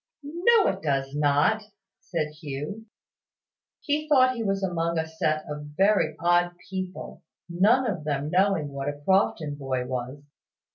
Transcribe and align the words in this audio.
"No, 0.23 0.67
it 0.69 0.81
does 0.81 1.13
not," 1.13 1.61
said 1.99 2.29
Hugh. 2.41 2.87
He 3.81 4.09
thought 4.09 4.33
he 4.35 4.41
was 4.41 4.63
among 4.63 4.97
a 4.97 5.05
set 5.07 5.45
of 5.47 5.75
very 5.77 6.15
odd 6.19 6.53
people, 6.71 7.21
none 7.47 7.85
of 7.87 8.03
them 8.03 8.31
knowing 8.31 8.69
what 8.69 8.89
a 8.89 8.99
Crofton 9.05 9.53
boy 9.53 9.85
was. 9.85 10.23